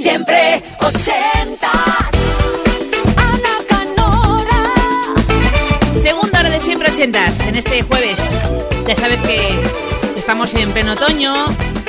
[0.00, 1.72] Siempre ochentas.
[3.16, 4.62] Ana Canora.
[5.98, 8.18] Segunda hora de siempre ochentas en este jueves.
[8.86, 9.58] Ya sabes que
[10.16, 11.34] estamos en pleno otoño,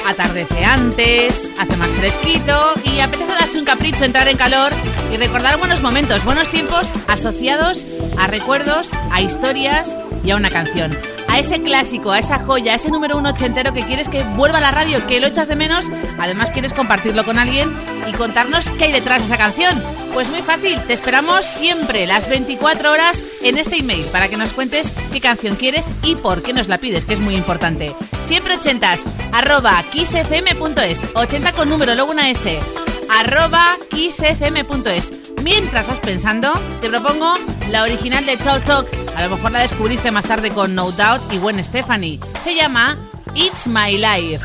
[0.07, 4.71] atardece antes, hace más fresquito y apetece darse un capricho, entrar en calor
[5.13, 7.85] y recordar buenos momentos, buenos tiempos asociados
[8.17, 10.95] a recuerdos, a historias y a una canción
[11.27, 14.57] a ese clásico, a esa joya, a ese número uno ochentero que quieres que vuelva
[14.57, 15.85] a la radio, que lo echas de menos,
[16.17, 17.75] además quieres compartirlo con alguien
[18.07, 19.81] y contarnos qué hay detrás de esa canción.
[20.13, 24.53] Pues muy fácil, te esperamos siempre, las 24 horas, en este email para que nos
[24.53, 27.95] cuentes qué canción quieres y por qué nos la pides, que es muy importante.
[28.21, 32.57] Siempre ochentas, arroba kissfm.es, 80 con número, luego una S,
[33.09, 35.11] arroba kissfm.es.
[35.43, 37.35] Mientras vas pensando, te propongo
[37.69, 39.06] la original de Talk Talk.
[39.17, 42.19] A lo mejor la descubriste más tarde con No Doubt y Gwen Stephanie.
[42.39, 42.95] Se llama
[43.33, 44.43] It's My Life.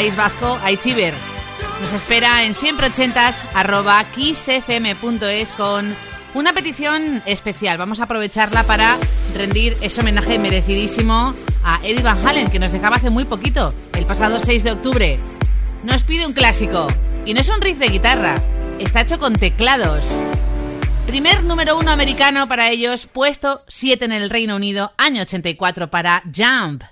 [0.00, 1.12] País Vasco, Aichiver.
[1.82, 4.06] Nos espera en siempre ochentas arroba
[5.58, 5.94] con
[6.32, 7.76] una petición especial.
[7.76, 8.96] Vamos a aprovecharla para
[9.34, 14.06] rendir ese homenaje merecidísimo a Eddie Van Halen, que nos dejaba hace muy poquito, el
[14.06, 15.18] pasado 6 de octubre.
[15.84, 16.86] Nos pide un clásico,
[17.26, 18.36] y no es un riff de guitarra,
[18.78, 20.22] está hecho con teclados.
[21.06, 26.22] Primer número uno americano para ellos, puesto 7 en el Reino Unido, año 84 para
[26.34, 26.84] Jump.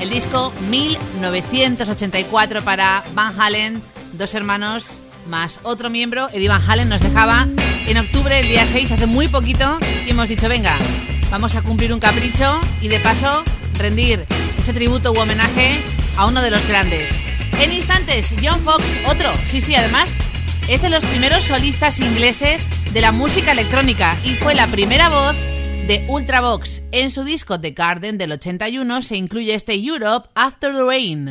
[0.00, 3.82] el disco 1984 para Van Halen,
[4.14, 7.46] dos hermanos más otro miembro, Eddie Van Halen, nos dejaba
[7.86, 10.78] en octubre, el día 6, hace muy poquito, y hemos dicho, venga,
[11.30, 13.44] vamos a cumplir un capricho y de paso
[13.78, 14.24] rendir
[14.58, 15.80] ese tributo u homenaje
[16.16, 17.22] a uno de los grandes.
[17.60, 20.10] En instantes, John Fox, otro, sí, sí, además,
[20.66, 25.36] es de los primeros solistas ingleses de la música electrónica y fue la primera voz
[25.86, 26.82] de Ultravox.
[26.92, 31.30] En su disco The Garden del 81 se incluye este Europe After the Rain.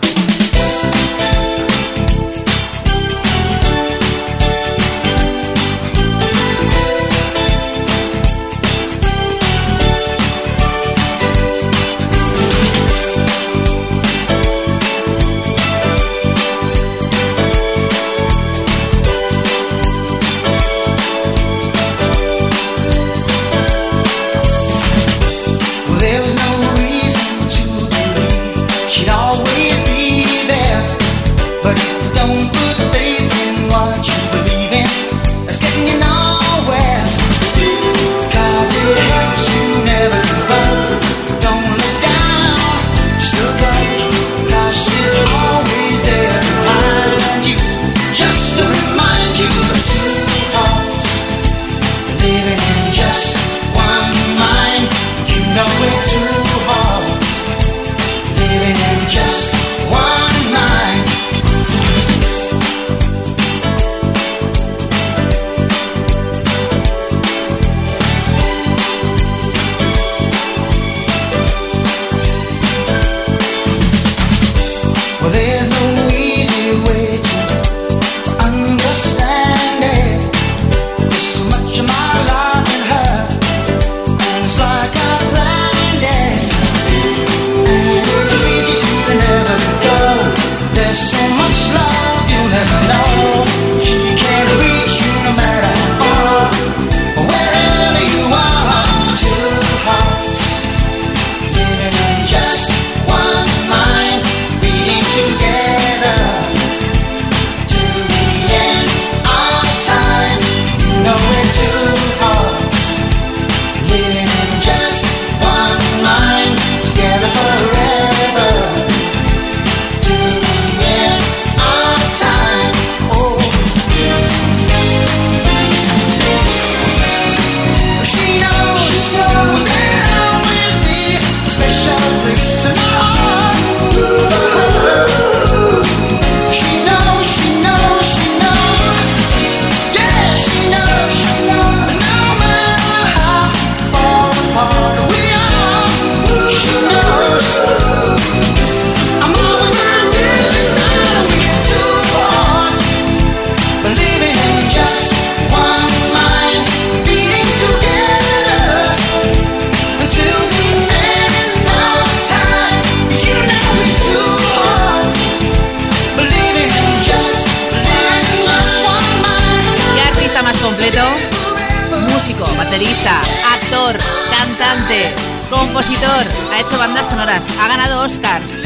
[172.83, 173.95] actor,
[174.35, 175.13] cantante,
[175.51, 178.59] compositor, ha hecho bandas sonoras, ha ganado Oscars.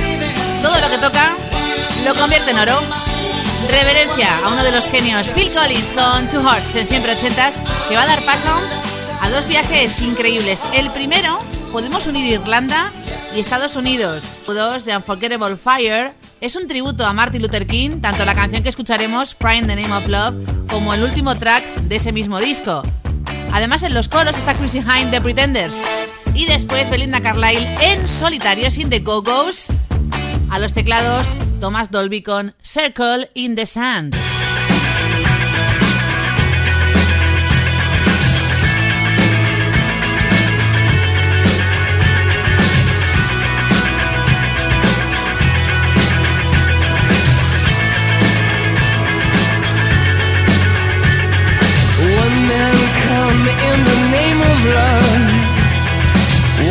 [0.61, 1.35] Todo lo que toca
[2.05, 2.79] lo convierte en oro.
[3.69, 7.95] Reverencia a uno de los genios, Phil Collins, con Two Hearts en siempre ochentas, que
[7.95, 8.47] va a dar paso
[9.21, 10.61] a dos viajes increíbles.
[10.73, 11.37] El primero,
[11.73, 12.91] podemos unir Irlanda
[13.35, 14.37] y Estados Unidos.
[14.47, 18.69] Dos de Unforgettable Fire es un tributo a Martin Luther King, tanto la canción que
[18.69, 22.81] escucharemos, Prime the Name of Love, como el último track de ese mismo disco.
[23.55, 25.87] Además, en los coros está Chrissy Hine de Pretenders.
[26.33, 29.67] Y después Belinda Carlisle en solitario sin The Go-Go's.
[30.49, 31.27] A los teclados,
[31.61, 34.13] Thomas Dolby con Circle in the Sand.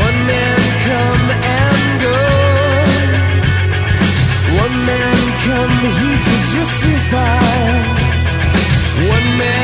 [0.04, 2.18] One man come and go.
[4.62, 7.38] One man come here to justify.
[9.08, 9.63] One man.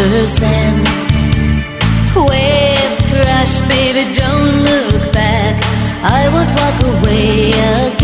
[0.00, 0.88] and
[2.16, 5.62] Waves crash, baby, don't look back.
[6.02, 7.99] I would walk away again.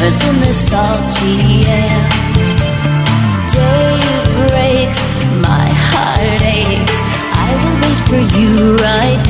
[0.00, 2.00] Surfers in the salty air.
[3.52, 4.00] Day
[4.48, 5.00] breaks,
[5.44, 6.96] my heart aches.
[7.36, 9.29] I will wait for you right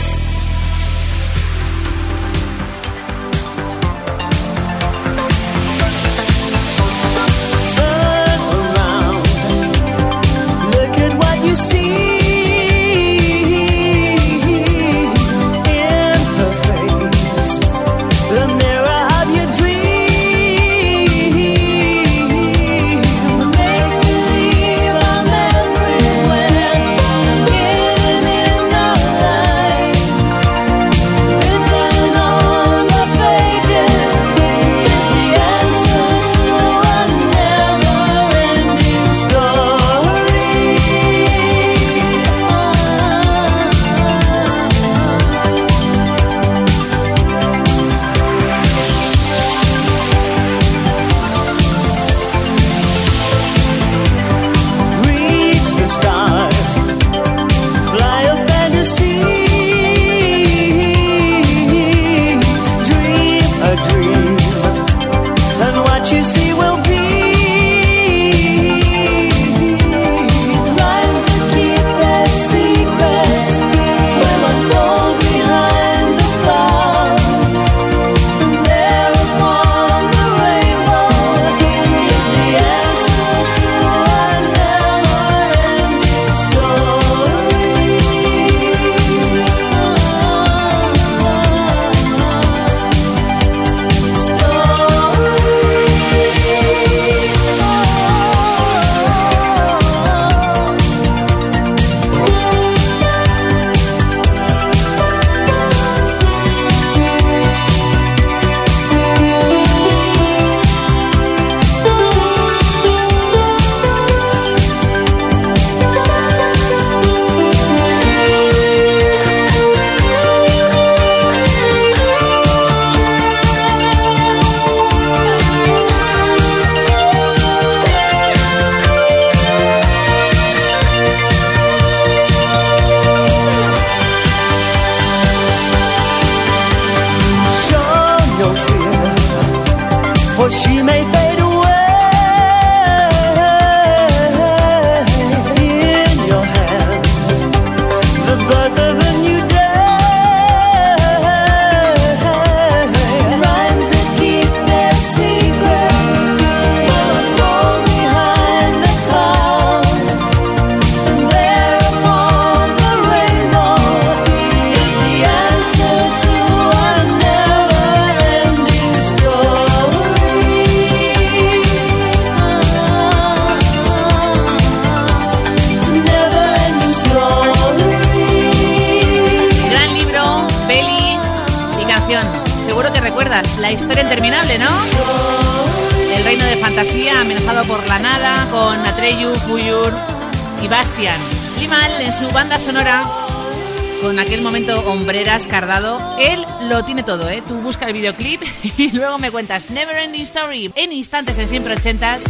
[194.01, 195.99] con aquel momento hombreras cardado.
[196.19, 197.43] Él lo tiene todo, ¿eh?
[197.47, 198.41] Tú busca el videoclip
[198.77, 202.23] y luego me cuentas Never Ending Story en instantes en siempre ochentas.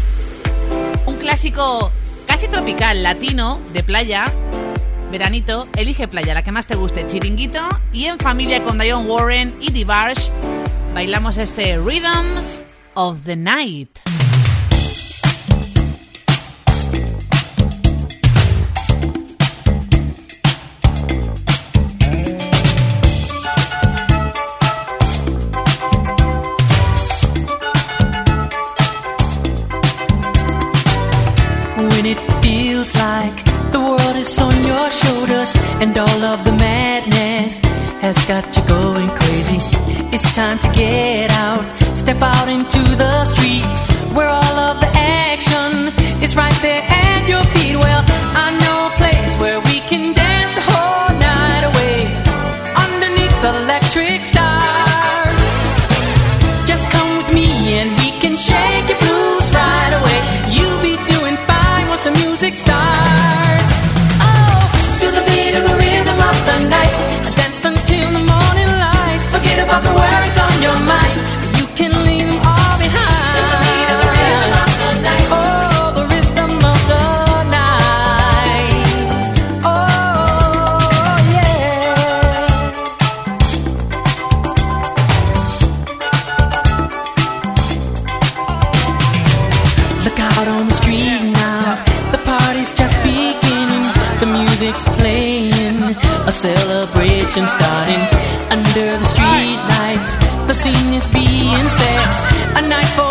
[1.05, 1.91] Un clásico
[2.27, 4.25] casi tropical, latino, de playa.
[5.11, 7.59] Veranito, elige playa, la que más te guste, chiringuito.
[7.93, 10.29] Y en familia con Dion Warren y Divarsh
[10.93, 12.25] bailamos este Rhythm
[12.95, 14.00] of the Night.
[38.01, 39.59] has got you going crazy.
[40.11, 41.63] It's time to get out,
[41.95, 43.63] step out into the street
[44.15, 47.60] where all of the action is right there at your feet.
[97.31, 98.03] Starting
[98.51, 100.17] under the street lights.
[100.47, 102.57] The scene is being set.
[102.57, 103.10] A night for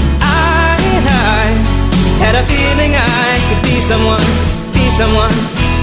[2.23, 4.27] Had a feeling I could be someone,
[4.75, 5.35] be someone,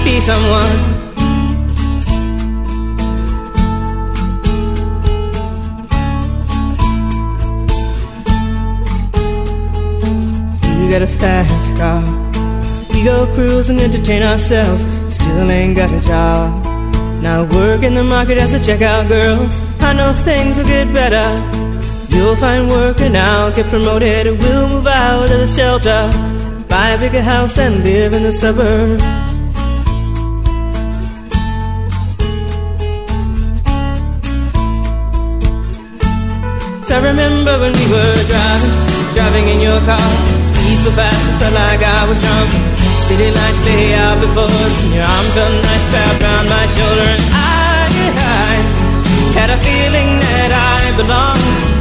[0.03, 0.99] be someone.
[10.79, 12.01] You got a fast car.
[12.93, 14.83] We go cruise and entertain ourselves.
[15.13, 16.65] Still ain't got a job.
[17.21, 19.47] Now work in the market as a checkout girl.
[19.81, 21.58] I know things will get better.
[22.11, 24.27] You'll find work and I'll get promoted.
[24.41, 26.01] We'll move out of the shelter,
[26.67, 29.03] buy a bigger house and live in the suburbs.
[36.91, 38.75] I remember when we were driving,
[39.15, 40.09] driving in your car.
[40.43, 42.49] Speed so fast, it felt like I was drunk.
[43.07, 47.07] City lights lay out before us, and your arm felt nice wrapped around my shoulder.
[47.15, 47.87] And I,
[48.19, 48.51] I
[49.37, 51.78] had a feeling that I belonged.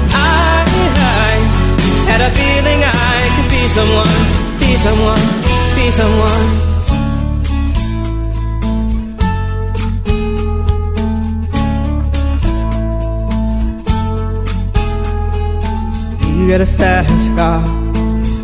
[2.08, 4.18] Had a feeling I could be someone,
[4.60, 5.24] be someone,
[5.76, 6.68] be someone.
[16.38, 17.62] You got a fast car.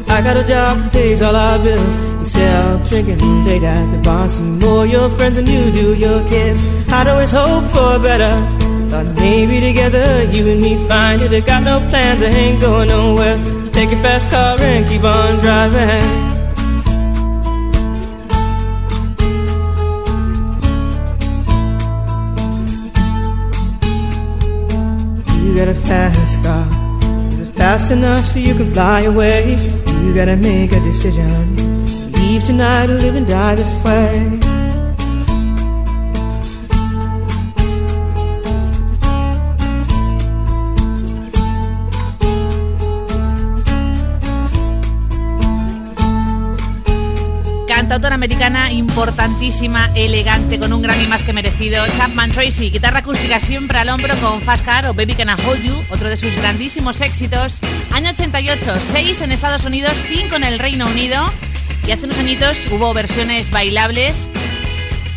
[0.08, 1.96] I got a job that pays all our bills.
[2.20, 6.22] Instead of drinking late at the bar, some more your friends than you do your
[6.28, 6.60] kids.
[6.92, 8.53] I'd always hope for better.
[8.94, 11.32] Thought maybe together you and me find it.
[11.32, 13.36] I got no plans, I ain't going nowhere.
[13.66, 16.04] So take your fast car and keep on driving.
[25.42, 26.64] You got a fast car.
[27.32, 29.56] Is it fast enough so you can fly away?
[30.04, 31.56] You gotta make a decision.
[32.12, 34.53] Leave tonight or live and die this way.
[48.24, 51.84] Americana importantísima, elegante, con un Grammy más que merecido.
[51.98, 55.62] Chapman Tracy, guitarra acústica siempre al hombro con Fast Car o Baby Can I Hold
[55.62, 57.60] You, otro de sus grandísimos éxitos.
[57.92, 61.22] Año 88, 6 en Estados Unidos, 5 en el Reino Unido.
[61.86, 64.26] Y hace unos añitos hubo versiones bailables,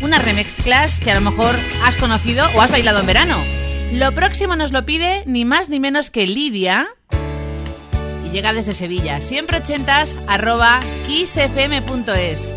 [0.02, 1.56] unas remezclas que a lo mejor
[1.86, 3.42] has conocido o has bailado en verano.
[3.94, 6.90] Lo próximo nos lo pide ni más ni menos que Lidia.
[8.26, 12.54] Y llega desde Sevilla, siempre ochentas, arroba kissfm.es.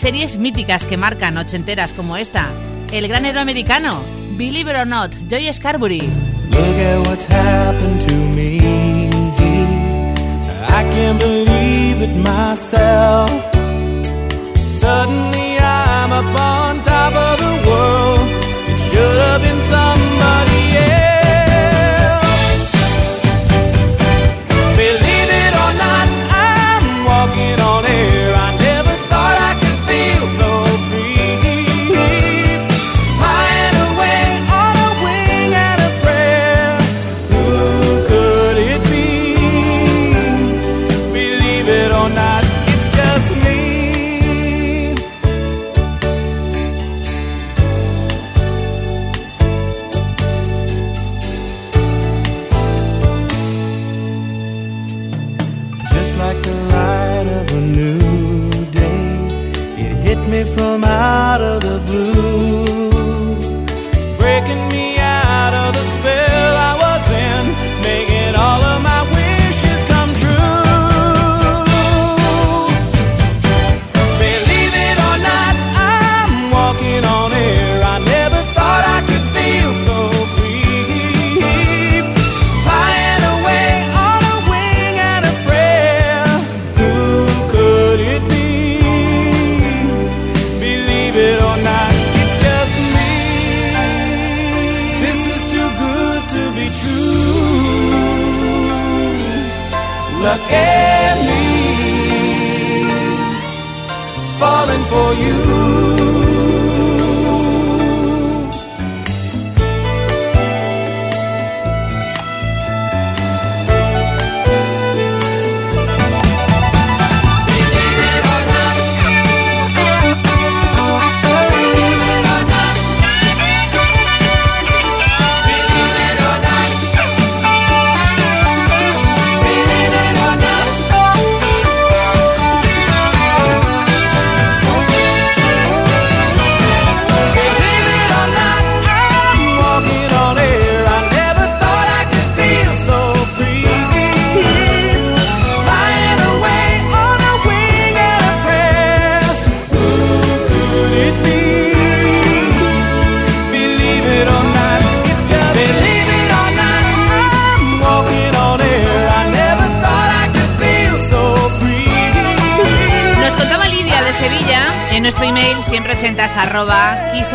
[0.00, 2.48] Series míticas que marcan ochenteras como esta.
[2.90, 4.02] El gran héroe americano,
[4.38, 6.00] Believe It or Not, Joy Scarbury.
[6.00, 8.60] Look at what's happened to me.
[10.68, 13.30] I can't believe it myself.
[14.56, 18.26] Suddenly I'm up on top of the world.
[18.68, 20.49] It should have been somebody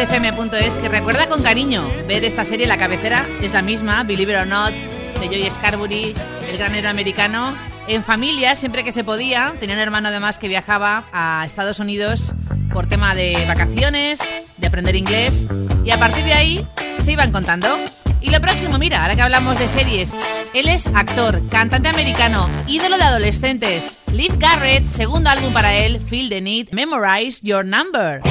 [0.06, 4.40] kissfm.es que recuerda con cariño ver esta serie, la cabecera es la misma, Believe It
[4.40, 4.72] or Not,
[5.20, 6.14] de Joy Scarbury,
[6.50, 7.56] el gran héroe americano.
[7.88, 12.34] En familia, siempre que se podía, tenía un hermano además que viajaba a Estados Unidos
[12.72, 14.20] por tema de vacaciones,
[14.58, 15.48] de aprender inglés,
[15.84, 16.68] y a partir de ahí
[17.00, 17.78] se iban contando.
[18.22, 20.14] Y lo próximo, mira, ahora que hablamos de series,
[20.54, 24.00] él es actor, cantante americano, ídolo de adolescentes.
[24.12, 28.22] Liv Garrett, segundo álbum para él, Feel the Need, Memorize Your Number.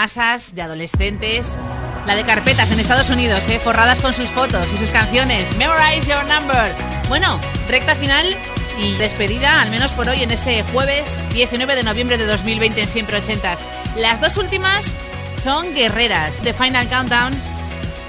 [0.00, 1.58] Masas, de adolescentes,
[2.06, 3.60] la de carpetas en Estados Unidos, ¿eh?
[3.62, 5.54] forradas con sus fotos y sus canciones.
[5.58, 6.74] Memorize Your Number.
[7.10, 7.38] Bueno,
[7.68, 8.34] recta final
[8.78, 12.88] y despedida, al menos por hoy, en este jueves 19 de noviembre de 2020 en
[12.88, 13.60] Siempre Ochentas.
[13.94, 14.96] Las dos últimas
[15.36, 16.40] son guerreras.
[16.40, 17.34] The Final Countdown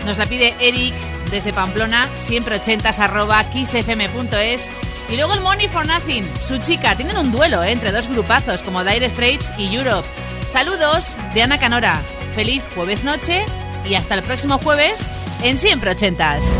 [0.05, 0.93] nos la pide Eric
[1.29, 4.69] desde Pamplona, siempre ochentas arroba kissfm.es.
[5.09, 6.95] Y luego el Money for Nothing, su chica.
[6.95, 7.73] Tienen un duelo ¿eh?
[7.73, 10.07] entre dos grupazos como Dire Straits y Europe.
[10.51, 11.95] Saludos de Ana Canora.
[12.35, 13.45] Feliz jueves noche
[13.85, 15.09] y hasta el próximo jueves
[15.43, 16.59] en Siempre Ochentas.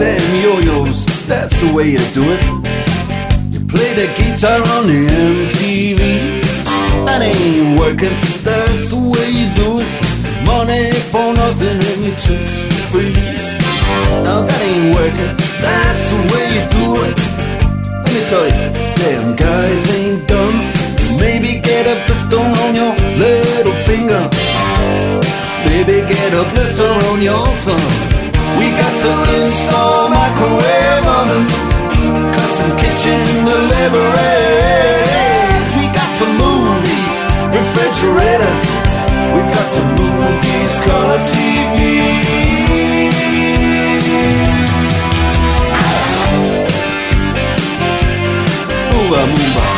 [0.00, 2.42] Them yo-yos, that's the way you do it.
[3.52, 6.40] You play the guitar on the MTV.
[7.04, 9.90] That ain't working, that's the way you do it.
[10.46, 13.12] Money for nothing and your chicks for free.
[14.24, 17.16] Now that ain't working, that's the way you do it.
[18.02, 20.72] Let me tell you, damn guys ain't dumb.
[21.20, 24.22] Maybe get a blister on your little finger.
[25.68, 28.09] Maybe get a blister on your thumb.
[28.60, 31.52] We got to install microwave ovens,
[32.36, 34.10] custom kitchen deliveries.
[35.80, 37.16] We got to move these
[37.56, 38.62] refrigerators.
[39.32, 42.20] We got to move these color TVs.
[48.92, 49.70] Move move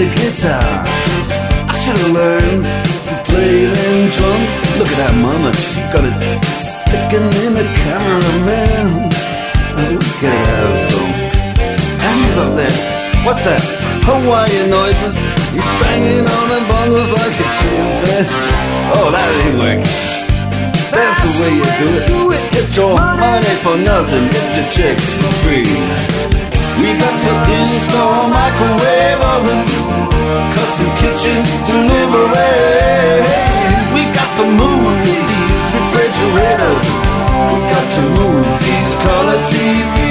[0.00, 0.80] the guitar.
[1.68, 4.52] I should have learned to play them drums.
[4.80, 6.16] Look at that mama, she got it
[6.56, 9.12] sticking in the cameraman.
[9.76, 11.12] Oh, we could have some.
[12.00, 12.76] And he's up there.
[13.28, 13.60] What's that?
[14.08, 15.20] Hawaiian noises.
[15.52, 18.56] He's banging on the bongos like a chimpanzee.
[18.96, 19.84] Oh, that ain't working.
[20.96, 21.68] That's the way you
[22.08, 22.42] do it.
[22.56, 26.29] Get your money for nothing, get your chicks for free.
[26.80, 29.60] We got to install microwave oven,
[30.50, 33.28] custom kitchen deliveries.
[33.92, 36.84] We got to move these refrigerators.
[37.52, 40.10] We got to move these color TVs.